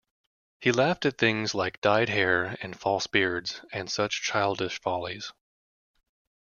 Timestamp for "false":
2.75-3.05